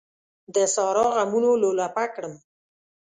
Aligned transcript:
د 0.53 0.55
سارا 0.73 1.05
غمونو 1.15 1.51
لولپه 1.61 2.05
کړم. 2.13 2.33